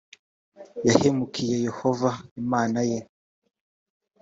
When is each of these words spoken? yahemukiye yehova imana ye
yahemukiye 0.87 1.55
yehova 1.67 2.09
imana 2.41 2.79
ye 2.89 2.99